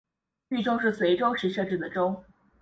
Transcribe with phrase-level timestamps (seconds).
[0.49, 2.23] 渝州是隋朝时设置的州。